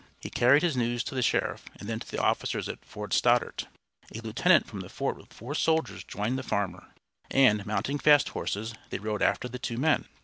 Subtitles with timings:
[0.19, 3.67] He carried his news to the sheriff, and then to the officers at Fort Stoddert.
[4.15, 6.91] A lieutenant from the fort with four soldiers joined the farmer,
[7.29, 10.05] and, mounting fast horses, they rode after the two men.